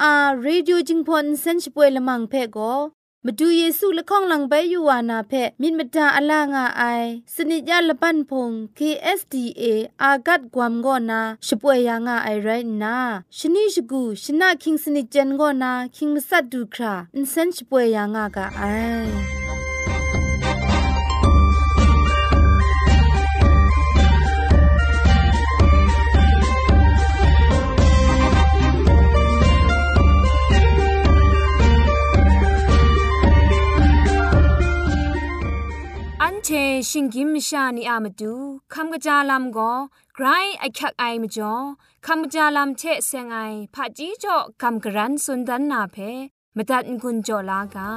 [0.00, 2.74] AWR Radio จิงพอนเซนช่วยละมังเพ่ก็
[3.24, 6.82] มาดูเยซูละข้องหลังใบยูวานาเพมินมตาอลางาไอ
[7.34, 9.64] สนิจยาละปันพง KSDA
[10.02, 12.48] อากัดกวมกอนาช่วยยังาไอไร
[12.82, 12.96] นา
[13.38, 18.62] ชนิชกูชนะคิงสนิจเจนกอนาคิงมัสัดดูคราอินเซนช่วยยังากาไอ
[36.45, 36.49] เช
[36.89, 38.33] ชิงกิมชานีอามาดู
[38.73, 39.71] คำกระจาลำก็
[40.15, 40.25] ไกร
[40.59, 41.53] ไอคักไอมาจ่อ
[42.05, 43.37] คำกระจาลำเชเซงไอ
[43.73, 45.95] ผาจีจ่อคำกระรันสุนดันนาเพ
[46.55, 47.91] มตัดกุญจ่อลากา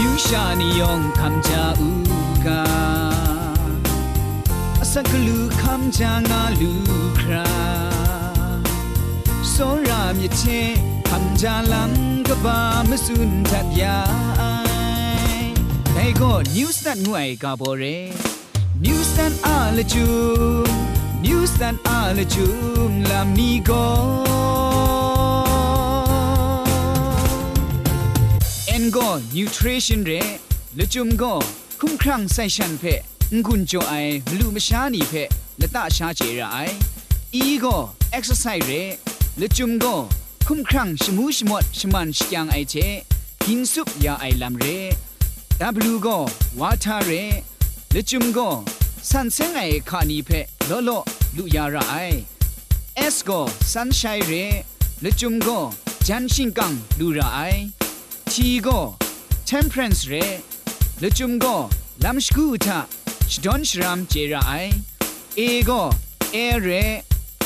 [0.00, 1.90] ยูชานียองคำจาอู
[2.44, 2.62] กา
[4.92, 6.72] สักลูคำจางาลู
[7.20, 7.50] ครา
[9.50, 9.56] โซ
[9.88, 10.42] รามิเช
[11.08, 12.11] คำจาลังก็
[12.45, 13.97] บามสุนทัดยา
[15.95, 17.83] ไอ้ก็นิวส์นั้นงวยกาบเร
[18.85, 20.07] นิวส์นั้นอาลจู
[21.25, 22.47] นิวส์นั้นอาลจู
[23.09, 23.85] ลามีก็
[28.67, 30.11] เอ็นก็นิวทริชั่นเร
[30.77, 31.33] ละจุมก็
[31.79, 32.83] คุ้มครั่งไซชันเพ
[33.45, 33.93] งุนโจไอ
[34.29, 35.13] มลูมชานีเพ
[35.61, 36.57] ละตาชาเจระไอ
[37.35, 37.77] อีก็
[38.11, 38.71] เอ็กซ์ไซส์เร
[39.39, 39.95] ละจุมก็
[40.48, 42.74] คุ้มครั่งชมูชมดชมันชยังไอเจ
[43.46, 44.64] กินซุปยาไอลำเร
[45.60, 46.18] ดับลูก็
[46.60, 47.10] วาทาเร
[47.94, 48.48] ละจุมก็
[49.10, 50.30] สันเซงไอคานีเพ
[50.66, 50.90] โลโล
[51.36, 51.94] ลุยาระไอ
[52.96, 53.40] เอสก็
[53.72, 54.32] สันชัยเร
[55.04, 55.58] ละจุมก็
[56.06, 57.38] จันชิงกังลูระไอ
[58.30, 58.78] ทีก็
[59.44, 60.14] เทมเพรนส์เร
[61.02, 61.54] ละจุมก็
[62.04, 62.78] ลำสกูทา
[63.30, 64.52] ชดอนชรามเจระไอ
[65.36, 65.80] เอก็
[66.32, 66.68] เอเร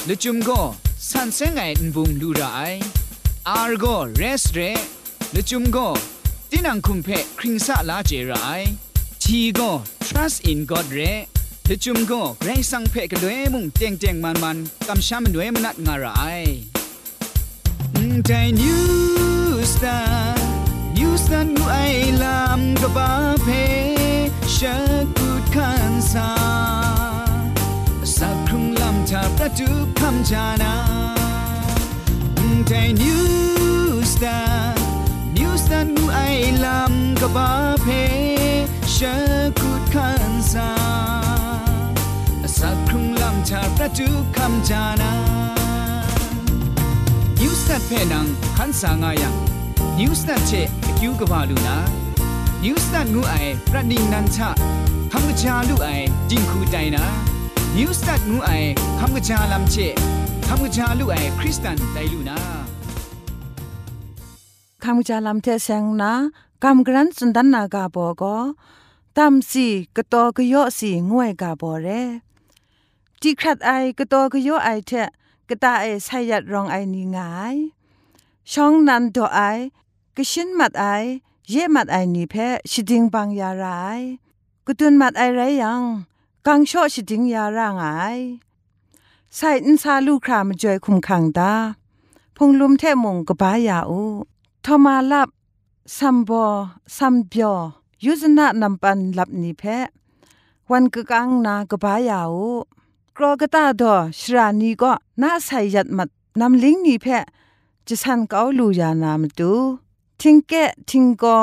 [0.09, 0.61] ละจุมก็
[1.11, 2.61] สันเซงไงนบุงลูระไอ
[3.49, 3.85] อาร์โก
[4.17, 4.61] เรสเร
[5.35, 5.79] ละจุมโก
[6.51, 7.09] ตินังคุมเพ
[7.39, 8.49] คริงซาลาเจระไอ
[9.23, 9.61] ทีโก
[10.07, 11.01] trust in god เร
[11.69, 14.57] ละจุมโกเกรซังเพกด้วยมุงเตียงเตียงมันมัน
[14.89, 16.23] กำช้ำด้วยมนัดงาระไอ
[18.27, 18.31] ใจ
[18.61, 18.73] นิ
[19.53, 19.99] วสตา
[20.35, 20.47] ร์
[20.97, 21.77] นิวสตาร์งูไอ
[22.23, 23.11] ลามกบ้า
[23.43, 23.49] เพ
[24.57, 29.71] ชักกุดขันซาสักครุงลำทาประตู
[30.01, 30.75] คำจานา
[32.67, 33.23] ใจนิว
[34.13, 34.39] สตา
[34.73, 34.83] ร์
[35.37, 36.19] นิวสตาร์งูไอ
[36.65, 37.51] ลำกบ้า
[37.83, 37.87] เพ
[38.97, 40.71] ชักกุดขันซา
[42.59, 45.13] สักครุงลำทาประตูคำจานา
[47.41, 47.91] นิวสตาร์เพ
[57.79, 59.77] นิวสตาร์เชคิวกบ้าลูนานิวสตาร์งูไอประดิงนันทะคำกระจาลูไอจิงคูไดนานิวสตัดงูไอคำกระจาลำเช
[60.47, 62.39] คำกระจาลูไอคริสตันไดลูนา
[64.83, 66.13] คำกระจาลำเทเซงนา
[66.63, 68.37] กำกรันสุนดันนากาบอก็
[69.17, 69.67] ตามสี
[69.97, 71.89] กะตอกะยอสีงวยกาบอเร
[73.23, 74.91] จีครัดไอกะตอกะยอไอเท
[75.49, 77.57] กะตาไอไซยัดรองไอนี่งาย
[78.53, 79.41] ช่องนันโดไอ
[80.17, 80.85] กะชินมัดไอ
[81.51, 82.35] เย่มัดไอนี่เพ
[82.71, 84.01] ชิดิงบางยาราย
[84.67, 85.83] กุตุนมัดไอไรยัง
[86.49, 87.87] กังโชชิดิงยาร่างไอ
[89.35, 91.53] ใส่อินซาลูครามจอยคุมขังดา
[92.37, 94.03] พงลุมเทมงกบายาอู
[94.65, 95.29] ทอมาลับ
[95.97, 96.45] ซัมบอ
[96.97, 97.57] ซัมเบียว
[98.05, 99.63] ยุซนะนำปันลับนิเพ
[100.71, 102.51] วันกกังนากบายาอู
[103.17, 106.09] กรอกตาดอชรานีก็น่าใส่ยัดมัด
[106.41, 107.07] นำลิงนีเพ
[107.87, 109.53] จะสันเกาลูยานามตู
[110.21, 110.53] ทิงเก
[110.89, 111.39] ทิงกอ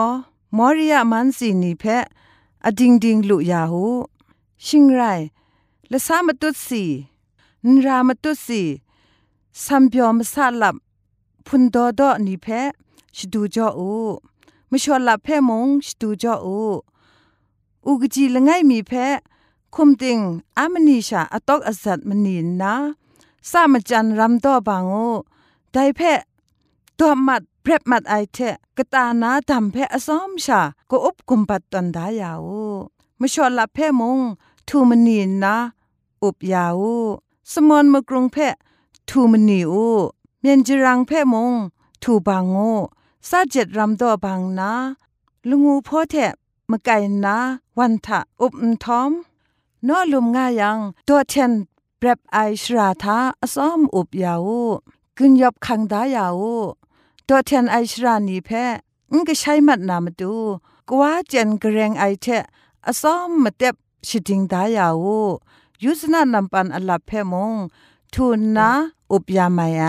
[0.58, 1.84] มอริยามันสีนีเพ
[2.66, 3.86] อดิงดิงลุยาหู
[4.68, 5.02] ชิงไร
[5.92, 6.84] ละสามตุสี
[7.66, 8.62] นรามตุสี
[9.64, 10.76] สัมเปียวมสาลับ
[11.46, 12.48] พุนโดโดนี่เพ
[13.16, 13.94] ชดูจออู
[14.72, 16.60] มชอลับเพมงชดูจออู
[17.86, 18.92] อุกจีละไงมีเพ
[19.76, 20.20] คุมติง
[20.58, 22.74] อามนีชาอตอกอสัตมนีนนะ
[23.50, 24.96] สามจันรำตอบางโอ
[25.72, 26.02] ไดเพ
[27.00, 28.38] ตัวมัดเพรบมัดไอเท
[28.78, 32.48] กตานาทำเพอสอมชาก็อุบกุมปัดตันดายาว
[33.20, 34.20] มชอลับเพมง
[34.68, 35.56] ทูมนีนนะ
[36.24, 36.82] อุบยาว
[37.52, 38.38] สมอนมกรุงเพ
[39.10, 39.88] ทูมนีอู
[40.42, 41.54] เมียนจิรังเพ่มง
[42.04, 42.56] ทูบางโง
[43.30, 44.72] ซาเจ็ดรำตัวบางนา
[45.50, 46.34] ลุงูพ่อแทะ
[46.72, 47.36] มะไก่นา
[47.78, 49.12] วันทะอุบทอม
[49.88, 50.78] นอลุมง่ายัง
[51.08, 51.52] ตัวเทน
[51.98, 54.50] เปรบไอชราทาอซ้อมอุบยาว
[55.18, 56.44] กึนยบคังดายาว
[57.28, 58.66] ตัวเทนไอชรานีแพ้
[59.12, 60.34] งก็ใช้มัดนามาดู
[60.90, 62.44] กว่าเจนกระเรงไอเทะ
[62.88, 63.76] อซ้อมมาเต็บ
[64.08, 65.20] ชิดิงดายาวู
[65.84, 67.54] ยุสนานำปันอลับเพมง
[68.14, 68.70] ทูนนา
[69.12, 69.84] อุปยามายไอ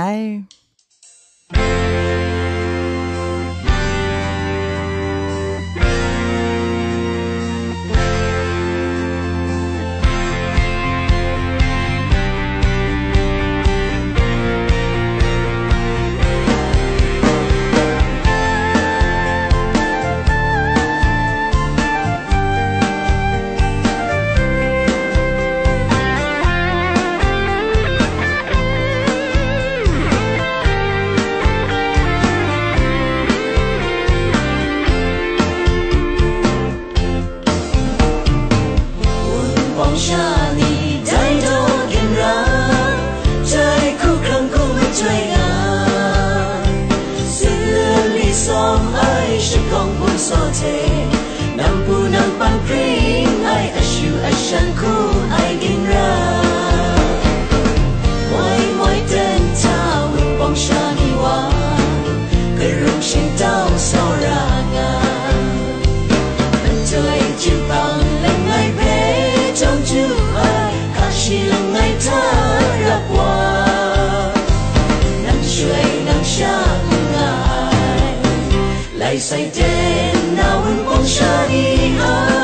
[81.25, 81.97] Shari.
[82.01, 82.44] Oh.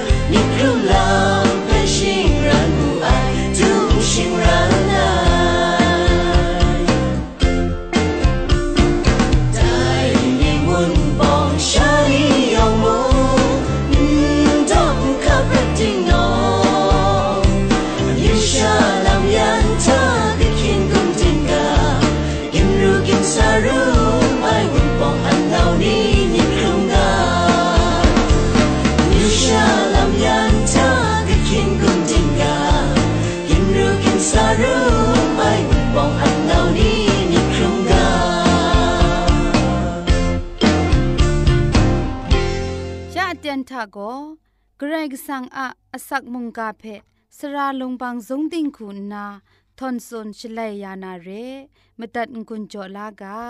[43.95, 44.11] ก็
[44.77, 46.83] เกรกสังอะอสักมุงกาเพ
[47.37, 49.25] สระลงบางสงติงคุณนา
[49.77, 51.29] ทอนซนชลัยยานาเร
[51.99, 53.41] มตัดกุญจลากา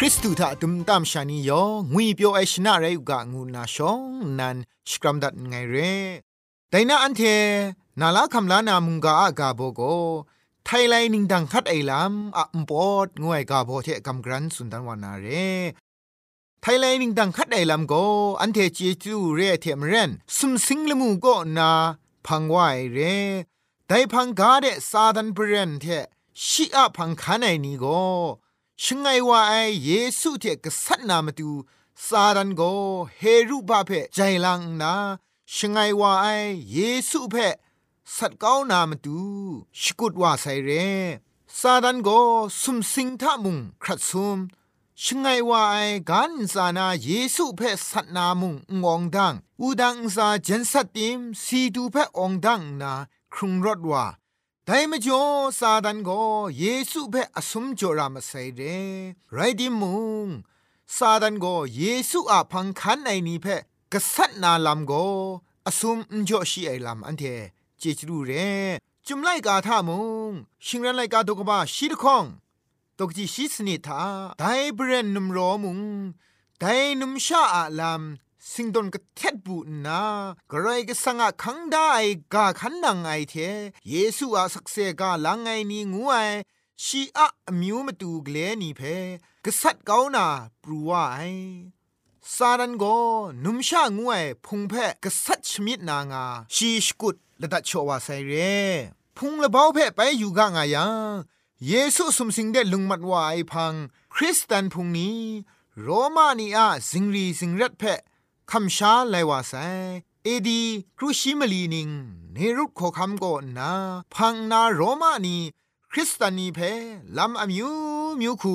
[0.00, 1.62] คริสตูถ้าตุมตามชานียอ
[1.92, 4.00] งุยเปียวไอชนะไรอุกะงูนาชอง
[4.38, 4.56] นัน
[4.90, 5.76] สกรัมดัดไงเร
[6.70, 7.22] แต่นาอันเท
[8.00, 9.80] นาลาคำลานามุงกาอากาโบโก
[10.64, 15.26] ไทยไลนิงดังคัดไอลำอะมปอดงวยกาโบเทกำกรันสุนทันวานาเร
[16.60, 17.94] ไทยแลนด์ดังคัดไอลำโก
[18.40, 21.70] อันเทจีจูเรเทมเรนสุมสิงละมูก็นา
[22.26, 22.56] พังไว
[22.92, 22.98] เร
[23.86, 25.84] แต่พังกาเดซาดันเบรนเท
[26.46, 28.02] ชีอะพังคันไอนี้ก็
[28.82, 29.54] ชงไงว่าไอ
[29.84, 29.90] เย
[30.20, 31.50] ซูเทกษัตริย์นามาตู
[32.06, 32.62] ซาดันโก
[33.16, 34.94] เฮรุบาเพใจลังนา
[35.54, 36.26] ชงไงว่าไอ
[36.72, 36.78] เย
[37.10, 37.36] ซูเพ
[38.16, 39.20] สัตก้าวนามาตู
[39.80, 40.70] ชกุดว่าไซเร
[41.58, 42.08] ซาดันโก
[42.60, 44.38] สุมสิงทามุงครัดซุม
[45.02, 45.76] ชงไงว่าไอ
[46.10, 52.92] กันสานาเยซูเพสัตนามุงงองดังอูดังซาเจนสัตติมสีดูเพองดังนา
[53.32, 54.04] ครุงรถว่า
[54.68, 55.22] ต่ไม่จ่อ
[55.58, 56.10] ซาดันโก
[56.58, 58.62] เยซูเพอสมจอรามาไซเร
[59.34, 59.96] ไรดิมุ
[60.26, 60.28] ง
[60.96, 61.46] ซาดันโก
[61.76, 63.46] เยซูอาพังคันไอนี้เพ
[63.92, 64.92] กษัตนาลำโก
[65.66, 67.24] อสุมจ่อชีไอลำอันเท
[67.78, 68.32] เจจรูเร
[69.06, 70.32] จุมไลกาทามุง
[70.64, 72.24] ชิงรันไลกาตกบ้าชีดคอง
[72.98, 74.02] ตกจีชีสนิทา
[74.38, 74.44] ได
[74.74, 75.80] เบรนนุมรอมุง
[76.60, 76.64] ได
[77.00, 78.02] นุมชาอาลาม
[78.52, 80.02] สิงดนก็เท็ดบูนา
[80.50, 81.90] กระไรก็สังอาคังได้
[82.34, 83.34] กาขันนังไอเท
[83.90, 86.14] เยซูอาสักเซกาลังไงนี่งูไอ
[86.84, 87.26] ชีอะ
[87.60, 88.80] มิวมาตูเกลนี่เพ
[89.44, 90.26] กษัตริย์เกานา
[90.62, 91.18] ปรูว่าไอ
[92.34, 92.84] ซาดันโก
[93.44, 94.74] นุมชางวยพุงเพ
[95.04, 96.24] กษัตริย์ชมิดนางา
[96.54, 98.32] ชีสกุดละดัชวาไซเร
[99.16, 101.14] พุงละเบาเพไปอยู่กางายัง
[101.66, 103.72] เยซูสมสิงเดลุงมัดวาไอพัง
[104.14, 105.20] คริสเตนพุงนี้
[105.80, 107.84] โรมานีอาสิงรีสิงรัดเพ
[108.52, 109.54] คำชาไลวาไซ
[110.24, 110.62] เอดี
[110.96, 111.90] ครูชิมลีนิง
[112.32, 113.72] เนรุขอคำก่อนนา
[114.14, 115.36] พังนาโรมานี
[115.90, 116.58] คริสตานีเพ
[117.16, 117.68] ลำอมิว
[118.20, 118.54] มิวคู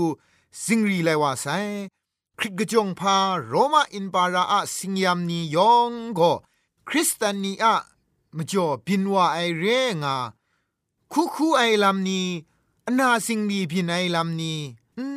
[0.63, 1.45] สิงรีไลวาไซ
[2.39, 3.17] คริกจงพา
[3.47, 6.31] โรมาอินปาราอะสิงยามนียองก็
[6.87, 7.75] คริสตานีอะ
[8.35, 9.63] มจ่อบินว่าไอเร
[10.03, 10.15] งา
[11.11, 12.27] คูคูไอลำนี้
[12.87, 14.59] อนาสิงดีพินไอลำนี้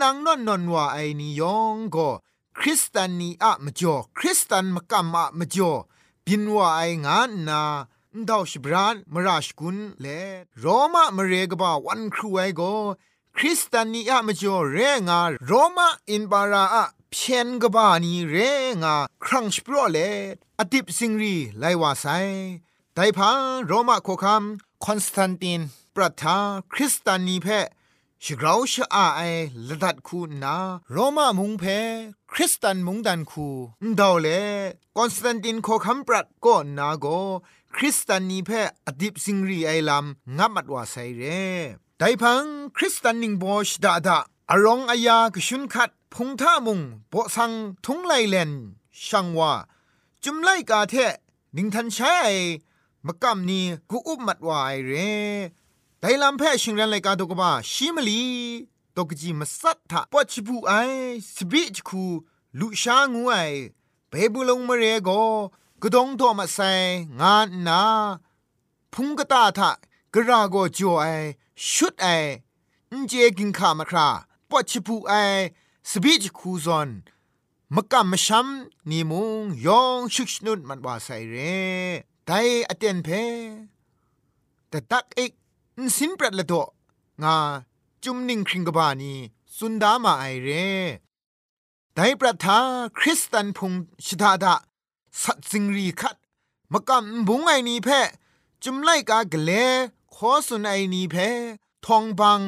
[0.00, 2.08] นางนอนนอนว่าไอนี้ยองก็
[2.58, 5.72] คริสตานีอะมจ่อคริสตันมกัมอะมจ่อ
[6.26, 7.62] บินว่าไองานนา
[8.28, 10.06] ดาวชบรานมราชกุนเล
[10.60, 12.62] โรมามเรกบ่าวันครูไอโก
[13.36, 18.36] คริสตานีอะมจ่อเรงาโรมาอินบาราอะเพียนกบานีเร
[18.82, 18.94] งา
[19.24, 19.98] ครั้งสปรเล
[20.58, 22.06] อดิบสิงรีไลวาไซ
[22.94, 24.42] ไดพังโรมาโคคัม
[24.84, 25.60] คอนสแตนติน
[25.94, 26.38] ปรัทา
[26.72, 27.46] คริสตานีเพ
[28.26, 29.20] ชกราชอาไอ
[29.68, 30.56] ละดัดคูนา
[30.92, 31.64] โรมามุงเพ
[32.32, 33.48] คริสตันมุงดันคู
[34.00, 34.28] ดาวเล
[34.96, 37.06] คอนสแตนตินโคคัมปรัดก็นาโก
[37.76, 38.50] คริสตานีเพ
[38.86, 41.22] อดิบสิงรีไอลำงับมัดว่าไซเร
[41.98, 42.44] ไดพัง
[42.76, 44.18] คริสตันนิงบอชดาดา
[44.50, 47.52] อารองอายากชุนคัดพงท่ามุงโบสัง
[47.84, 48.52] ทุงไลเลน
[49.06, 49.52] ช่างว่า
[50.24, 50.94] จุมไลกาเท
[51.56, 52.16] นิงทันใช้
[53.06, 54.92] มกำนี้กูอุบมัดวายเร
[56.06, 58.22] ไดลำแพ่ชิงรันไลกาตกบ้าชิมลี
[58.96, 60.72] ตกจีมาสัตถะปอชิบูไอ
[61.34, 62.04] สบิจคู
[62.58, 63.34] ลุชางูไอ
[64.08, 65.08] เบบุลงมเรโก
[65.82, 66.72] กดงตัวมาใส่
[67.20, 67.82] งานนา
[68.92, 69.70] พุงกตาทะ
[70.14, 71.06] กระโกจ่อไอ
[71.72, 72.06] ชุดไอ
[72.90, 74.08] อินเจกินขามาครา
[74.50, 75.12] ปอชิบูไอ
[75.90, 76.88] สบิจคูซอน
[77.74, 78.48] มกำมชัม
[78.90, 81.36] นีมุงยองชุกชนุดมันว่าใส่เร
[82.26, 82.30] ได
[82.68, 83.08] อเตนเพ
[84.68, 85.32] แต่ตักเอก
[85.96, 86.54] สินปรัดละโต
[87.22, 87.36] งา
[88.04, 89.14] จุมนิงคริงกบานี
[89.56, 90.48] สุนดามาไอเร
[91.94, 92.58] ไดปรัทา
[92.98, 93.72] คริสตันพง
[94.06, 94.54] ชิดาดา
[95.22, 96.16] สัตสิงรีคัด
[96.72, 97.88] มกำบุงไอนีเพ
[98.64, 99.50] จุมไลกากเล
[100.14, 101.16] ขอสุนไอนีเพ
[101.86, 102.40] ทองบัง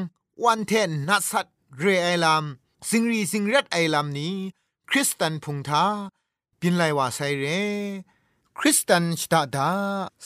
[0.44, 1.46] วันเทนนัสัต
[1.78, 2.44] เรไอลาม
[2.88, 4.34] สิงรีสิงรัดไอลามนี้
[4.90, 5.84] คริสตันพงทา
[6.60, 7.46] ปินไลว่าไซเร
[8.60, 9.70] คริสตันชตาดา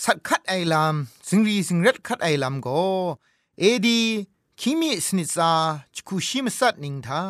[0.02, 0.94] สัตคัดไอลาม
[1.28, 2.68] สิงรีสิงรัดคัดไอลามโก
[3.58, 4.00] เอดี
[4.60, 5.52] คิมิสนิซา
[5.94, 7.22] จคุชิมสัตนิงทา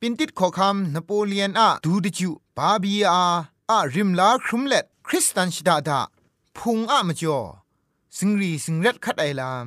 [0.00, 3.24] ปินติดขอคำนโปเลียนอะดูดิจูบาบีอา
[3.70, 6.00] อะริมลาครุมเล็ดคริสตันชตาดา
[6.56, 7.40] พุงอะมจ่อ
[8.16, 9.64] สิงรีสิงรัดคัดไอลาม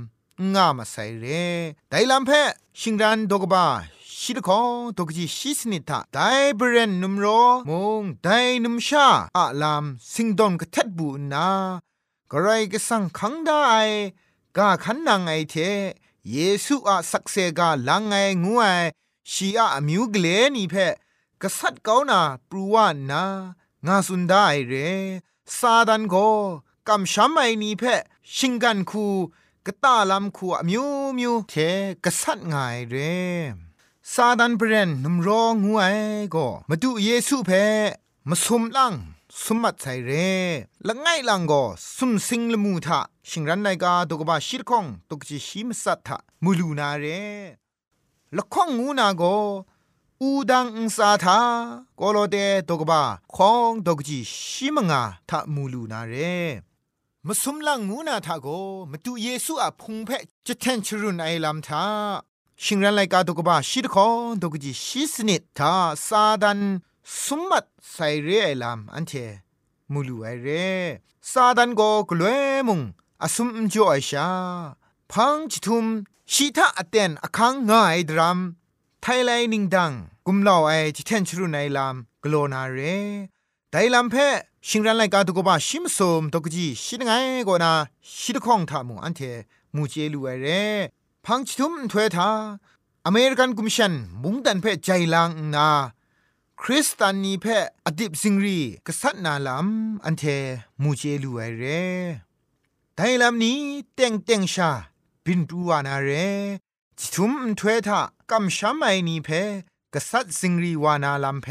[0.56, 1.26] งามาใส่เร
[1.90, 2.32] ไดลามเพ
[2.80, 3.66] ชิงรันดกบา
[4.22, 4.62] ชิดคอ
[4.98, 6.18] ตกจีชิสนิทาได
[6.56, 7.26] เบรนนุมโร
[7.70, 7.72] ม
[8.02, 8.30] งได
[8.64, 9.08] นุมชา
[9.38, 11.50] อะลามสิงดอนกะทัดบูนา
[12.32, 13.60] กระไรก็สังคังได้
[14.58, 15.56] กาขันนางไอเท
[16.32, 18.66] เยซูอะสักเซกาลังไงงูไอ
[19.32, 20.76] ชีอะอมิวเกเลนี่เพ
[21.42, 23.24] กษัตริย์เกานาปรูวานนา
[23.86, 24.74] งาสุนได้เร
[25.58, 26.16] ซาดันโก
[26.88, 27.84] กำช้ำไอนี่เพ
[28.36, 29.06] ชิงกันคู
[29.66, 30.86] กะตาลำคูอมิว
[31.18, 31.54] มิวเท
[32.04, 32.56] กษัตริย์ไง
[32.90, 32.96] เร
[34.14, 35.98] ซาดันเบรนนุมรองงวย
[36.36, 37.52] ก็มาดูเยซูเพ
[38.30, 38.94] มาสมลัง
[39.44, 40.12] สมมัดใส่เร
[40.88, 41.64] ละไงลังก็
[41.96, 43.00] สุมสิงละมูทะ
[43.30, 47.06] ชิงรันไนกาตกบาชิรคงตกจิชิมสัตทะมูลูนาเร
[48.38, 49.36] ละข้องงูนาก็
[50.22, 51.40] อูดังอุสาทา
[52.00, 52.38] กโลเด
[52.70, 53.02] ตกบา
[53.36, 56.14] คองดกจีชิมงาทะมูลูนาเร
[57.28, 58.48] มาสุมลังงูนาทาโก
[58.92, 60.10] มตุเยซูอะพุงเพ
[60.46, 61.86] จะเทนชรุนไอลัมทา
[62.64, 65.74] ชิงรันไลกาตกบาชิดคองดกจีชิสนิดทา
[66.08, 66.60] ซาดัน
[67.24, 69.12] สมมัดไซเรไอลัมอันเท
[69.92, 70.48] มูลูไอเร
[71.32, 72.82] ซาดันโกกลวยมุง
[73.24, 74.30] อสุมจ่อไอชา
[75.12, 75.86] พังจิทุม
[76.34, 78.40] ชีทาอเตนอคังง่ายดรัม
[79.02, 79.92] ไทยไลนิงดัง
[80.26, 82.80] กุมลาวไอจิเทนชรุไนลามกโลนาเร
[83.72, 84.16] ไดลามเพ
[84.68, 87.12] ชิงรันไลกาตุกบะชิมสมตกจีชิดไง
[87.48, 87.72] กนา
[88.20, 89.22] ชิดข้องทามุอันเท
[89.76, 90.48] มูเจลูไอเร
[91.26, 92.30] พังจิทุมถวยทา
[93.06, 95.70] อเมริกันกุมชันมุงดันเพใจลังนา
[96.62, 97.46] คริสตานีเพ
[97.86, 99.68] อดิบซิงรีกษัตนาลาม
[100.06, 100.24] อันเท
[100.82, 101.64] มูเจลูไอเร
[102.96, 103.60] ไดลานี้
[103.94, 104.72] เต็งเต็งชา
[105.24, 106.10] บินดูวานาเร
[107.00, 108.00] จิทุมถวยทา
[108.30, 109.30] กำช้ำไอนีเพ
[109.94, 111.48] กษัตริย์สิงรีวานาลัมเพ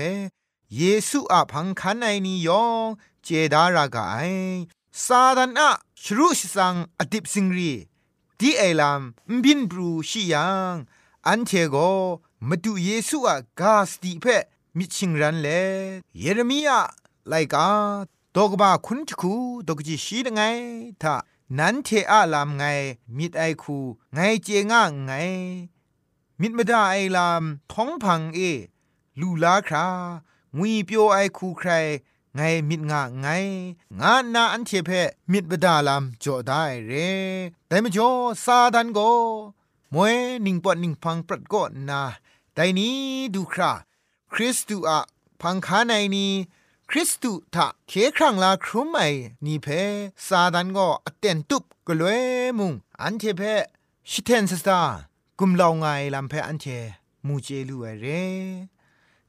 [0.76, 2.86] เยซูอาพังคันไอนียอง
[3.24, 4.16] เจดารากาไอ
[5.04, 5.70] ซาดันอะ
[6.02, 7.72] ชรุชสังอดิบสิงรี
[8.42, 9.02] ดีไอลัม
[9.44, 10.74] บินบรูชิยัง
[11.26, 11.76] อันเทโก
[12.48, 14.24] มาดูเยซูอะกาสติเพ
[14.76, 15.48] มิชิงรันเล
[16.18, 16.80] เยเรมียา
[17.28, 17.68] ไลกา
[18.36, 19.32] ดอกบาคุณจคู
[19.66, 20.40] ดอกจิชีดไง
[21.02, 21.14] ถ้า
[21.58, 22.64] นันเทอาลามไง
[23.16, 23.76] มิดไอคู
[24.14, 25.12] ไงเจง่าไง
[26.40, 27.42] มิดมดาไอลาม
[27.72, 28.38] ท้องพังเอ
[29.20, 29.86] ลูลาครา
[30.56, 31.70] งวีเปียวไอคูใคร
[32.38, 33.26] ไงมิดงะไง
[34.00, 34.90] งานาอันเทเพ
[35.32, 36.92] มิดบดาลามจ่อได้เร
[37.68, 38.10] แต่มจ่อ
[38.44, 39.00] ซาดันโก
[39.94, 40.16] มวย
[40.46, 42.02] นิงปอดนิงพังปรัดก็นา
[42.54, 42.96] แต่นี้
[43.34, 43.72] ดูครา
[44.32, 45.00] คริสตูอะ
[45.40, 46.32] พังคาในนี้
[46.90, 49.00] คริสตูทะเคครั้งลาครุมไอ
[49.44, 49.66] นี่เพ
[50.26, 52.22] ซาดันก็อเตนตุบกลวย
[52.58, 53.42] มุงอันเทเพ
[54.10, 54.80] ชิเทนสตา
[55.38, 56.66] กุมลาวไงลำเพออันเท
[57.26, 58.06] มูเจลูเอเร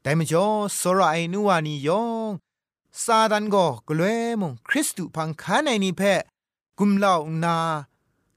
[0.02, 0.45] แต่มจ่อ
[0.80, 2.32] สระไอนัวนี่ยอง
[3.04, 6.02] ซาดันก็กลวยมุงคริสตูพังคาในนี่เพ
[6.80, 7.58] กุมเล่านา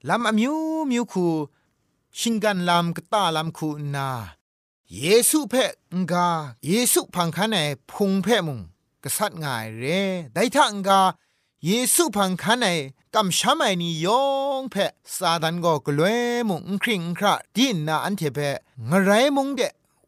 [0.09, 0.55] ลำอมิว
[0.91, 1.27] มิวคู
[2.19, 4.09] ชิงกันลำกตาลำคูนา
[5.01, 5.55] เยซูเพ
[5.95, 6.29] งกา
[6.67, 7.57] เยซูพังคันใน
[7.91, 8.61] พุงเพมุง
[9.05, 9.85] กษัตริย์ง่ายเร
[10.35, 11.01] ได้ทังกา
[11.65, 12.67] เยซูพังคันใน
[13.15, 14.23] กำช้ำไอนี่ยอ
[14.61, 14.77] งเพ
[15.17, 16.13] ซาดันก็กลัว
[16.49, 18.39] มุงคริงคราดินนาอันเทเพ
[18.89, 19.61] งไรมุงเด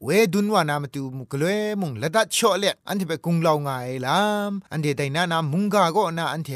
[0.02, 1.44] เวดุนวานามตูมุกเล
[1.80, 6.50] มุงละดัดชอเลอันเทเปกุงลาวงายลามอันเดไดนานามุงกาก็นาอันเท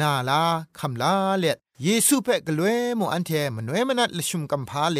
[0.00, 0.42] นาลา
[0.78, 1.44] คำลาเล
[1.82, 4.98] เยซูเปกลวยมุอันเทมนเวมนัดลชุมกัมพาเล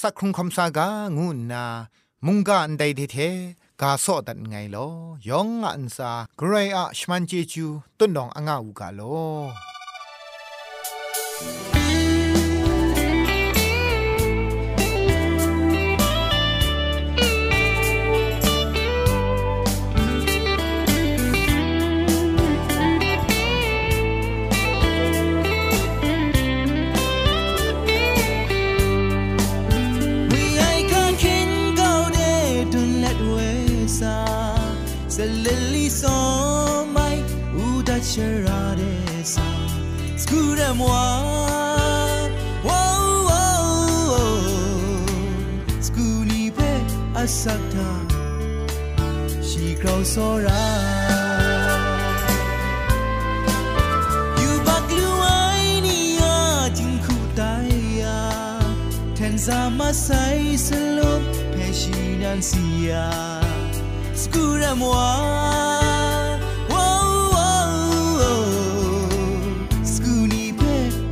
[0.00, 1.64] สักครุงคำสากางูนา
[2.26, 3.18] มุงกาอันใดเท
[3.80, 4.86] กาโซดันไงลอ
[5.28, 7.66] ยองอันซาเกรอะชมันเจจู
[7.98, 9.00] ต้นดองอ่างอูกาโล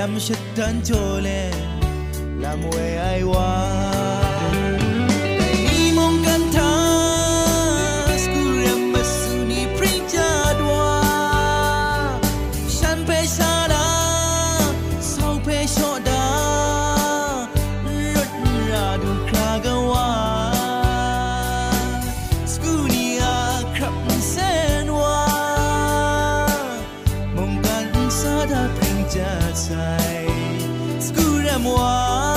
[0.03, 1.53] لم شتن جولين
[2.41, 3.82] لم وي ايوان
[31.53, 32.32] สกู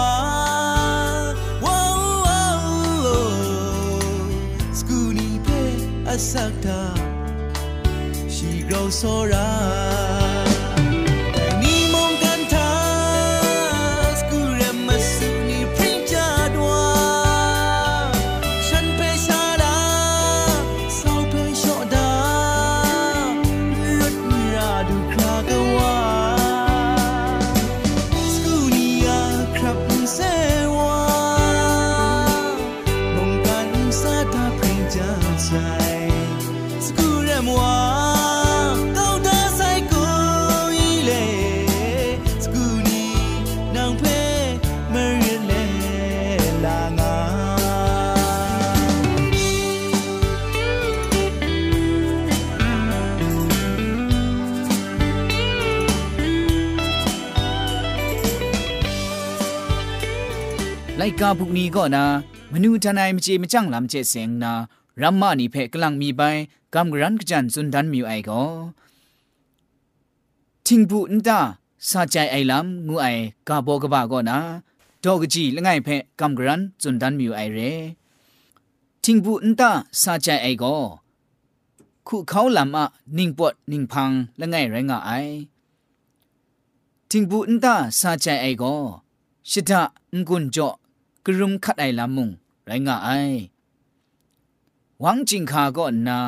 [1.65, 9.92] ว้าวว้า
[61.25, 62.05] กาบุกนี้ก็นะ
[62.51, 64.53] มนูทนายมเจมจังลำเจเสียงนา
[65.01, 66.21] รัมมานีเพกลังมีไป
[66.73, 68.41] กำกรันกจันสุนดันมิวไอก็
[70.65, 71.39] ทิงบุนตา
[71.89, 73.07] สาใจไอลำงูไอ
[73.47, 74.37] กาโบกบาก็นะ
[75.03, 77.59] ดอกจีละไงเพกำกรันสุนดันมิวไอเร
[79.03, 80.75] ทิงบุนตาสาใจไอก็
[82.07, 82.85] ခုเขาลำอะ
[83.17, 85.11] นิ่งปวดนิ่งพังละไงไรงะไอ
[87.09, 88.75] ทิงบุนตาสาใจไอก็
[89.49, 89.81] ชิดะ
[90.15, 90.69] งกุนจ่อ
[91.25, 92.29] กรุมคัดไอลำมุง
[92.65, 93.09] ไรงะไอ
[95.01, 96.19] หวังจิงคาก็นา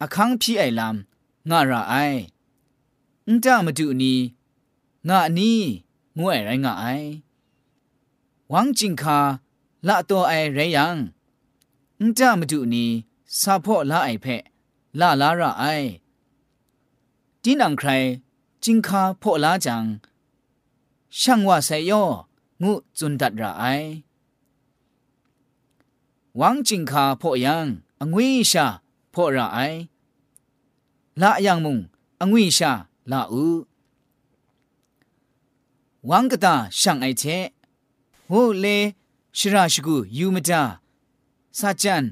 [0.00, 1.94] อคังพี่ไอลำงาระไอ
[3.26, 4.14] อุ้งจ้ามาดูนี
[5.08, 5.60] งานี้
[6.18, 6.84] งวยไรงาไอ
[8.50, 9.18] หวังจิงคา
[9.86, 10.96] ละตัวไอไรยัง
[11.98, 12.84] อุ้งจ้ามาดูนี
[13.40, 14.42] ซาพ่อละไอเพะ
[15.00, 15.64] ละลาระไอ
[17.42, 17.90] ดินังใคร
[18.64, 19.84] จิงคาพ่อละจัง
[21.20, 22.04] ช่างว่าไซย่อ
[22.62, 23.64] งูจุนดัดระไอ
[26.40, 27.56] ဝမ်ဂျင်ခါဖော့ယံ
[28.02, 28.66] အငွေရှာ
[29.14, 29.78] ဖော့ရအိုင်
[31.20, 31.76] လာအယံမုံ
[32.22, 32.70] အငွေရှာ
[33.10, 33.46] လာဥ
[36.08, 37.36] ဝမ်ကတာရှန်အိုက်ချေ
[38.30, 38.76] ဟိုလေ
[39.38, 40.62] ရှရာရှိကူယူမတာ
[41.58, 42.04] စာချန်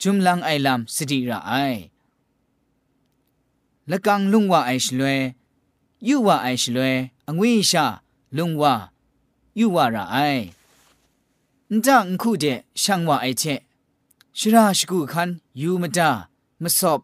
[0.00, 1.80] ဂျုံလန်အိုင်လမ်စတိရအိုင်
[3.90, 5.16] လကန်လုံဝအိုင်ရှလွဲ
[6.08, 6.90] ယူဝအိုင်ရှလွဲ
[7.28, 7.84] အငွေရှာ
[8.36, 8.62] လုံဝ
[9.58, 10.42] ယူဝရအိုင်
[11.86, 12.46] จังคู่เด
[12.82, 13.44] ช่างว่าไอเช
[14.38, 15.30] ชราชกูคัน
[15.60, 16.10] ยูมาดา
[16.62, 17.00] มาสอบ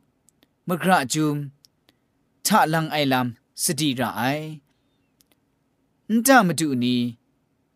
[0.69, 1.37] มกระจุม
[2.47, 4.23] ทะลังไอลำสติระไอ
[6.13, 6.97] นจามาดูนี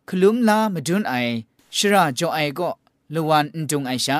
[0.07, 1.13] คลุมลามาดุนไอ
[1.75, 2.69] ชราจอไอก็
[3.13, 4.19] ละวันจงไอชา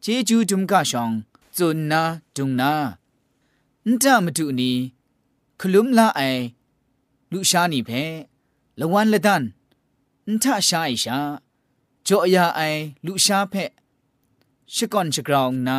[0.00, 1.10] เจจูจุมกะชอง
[1.56, 2.02] จุนนา
[2.36, 2.72] จุงนา
[3.86, 4.70] นจามาดูนี
[5.60, 6.20] คลุมลาไอ
[7.32, 7.90] ลูชานีเพ
[8.78, 9.42] ละวันละดัน
[10.28, 11.18] นทะชาไอชา
[12.06, 12.60] จ่อยาไอ
[13.06, 13.70] ลุชาเพะ
[14.74, 15.78] ชะก่อนชะกราวนา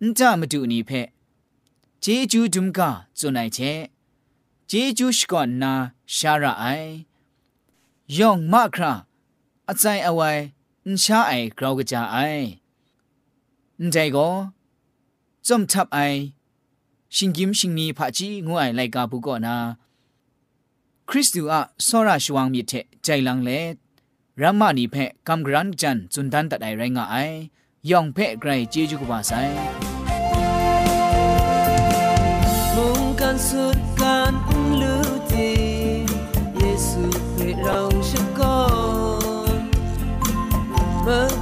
[0.00, 1.08] อันจามาดูนี่เพะ
[2.00, 3.58] เจจูดุมกาจุนไอเช
[4.68, 5.72] เจจูชก่อนนา
[6.16, 6.64] ชาระไอ
[8.16, 8.92] ยองมาครา
[9.68, 10.30] อาใจเอาไว้
[10.84, 12.16] อันชาไอกราวกะจาไอ
[13.78, 14.28] อันใจก็
[15.46, 15.98] จอมทับไอ
[17.14, 19.56] ชิงกิมชิงนีผาจีงูไอไลกาบุก่อนา
[21.08, 22.72] คริสตูอะสอราชวังมีเท
[23.04, 23.50] ใจลังเล
[24.40, 27.16] รามานีเพะกำกรันจันจุนทันตัดไอไรงาไอ
[27.90, 29.32] ยองเพะไกรเจจุกบาไซ
[32.76, 34.32] มงกันสุดการ
[34.80, 35.52] ลือที
[36.56, 38.58] เยซูเพะเราชะกอ
[41.40, 41.41] น